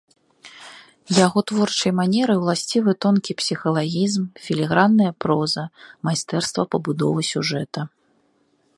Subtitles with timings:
[1.25, 5.63] Яго творчай манеры ўласцівы тонкі псіхалагізм, філігранная проза,
[6.09, 7.79] майстэрства пабудовы сюжэта.